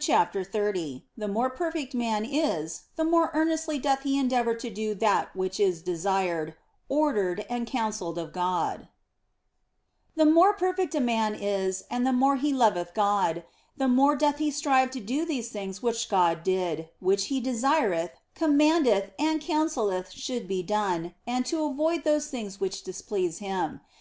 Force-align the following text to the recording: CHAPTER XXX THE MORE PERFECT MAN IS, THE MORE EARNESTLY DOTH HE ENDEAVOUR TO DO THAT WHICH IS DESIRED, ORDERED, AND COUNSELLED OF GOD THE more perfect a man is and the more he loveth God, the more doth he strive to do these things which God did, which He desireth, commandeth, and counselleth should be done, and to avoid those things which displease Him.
CHAPTER 0.00 0.42
XXX 0.44 1.02
THE 1.16 1.28
MORE 1.28 1.50
PERFECT 1.50 1.94
MAN 1.94 2.24
IS, 2.24 2.86
THE 2.96 3.04
MORE 3.04 3.30
EARNESTLY 3.32 3.78
DOTH 3.78 4.02
HE 4.02 4.18
ENDEAVOUR 4.18 4.56
TO 4.56 4.68
DO 4.68 4.94
THAT 4.96 5.36
WHICH 5.36 5.60
IS 5.60 5.82
DESIRED, 5.82 6.56
ORDERED, 6.88 7.46
AND 7.48 7.68
COUNSELLED 7.68 8.18
OF 8.18 8.32
GOD 8.32 8.88
THE 10.16 10.24
more 10.24 10.52
perfect 10.52 10.96
a 10.96 11.00
man 11.00 11.36
is 11.36 11.84
and 11.92 12.04
the 12.04 12.12
more 12.12 12.34
he 12.34 12.52
loveth 12.52 12.92
God, 12.92 13.44
the 13.76 13.86
more 13.86 14.16
doth 14.16 14.38
he 14.38 14.50
strive 14.50 14.90
to 14.90 15.00
do 15.00 15.24
these 15.24 15.50
things 15.50 15.80
which 15.80 16.08
God 16.08 16.42
did, 16.42 16.88
which 16.98 17.26
He 17.26 17.38
desireth, 17.40 18.10
commandeth, 18.34 19.12
and 19.16 19.40
counselleth 19.40 20.10
should 20.10 20.48
be 20.48 20.64
done, 20.64 21.14
and 21.24 21.46
to 21.46 21.62
avoid 21.62 22.02
those 22.02 22.26
things 22.26 22.58
which 22.58 22.82
displease 22.82 23.38
Him. 23.38 23.80